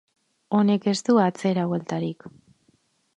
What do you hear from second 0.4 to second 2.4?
Honek ez du atzerabueltarik.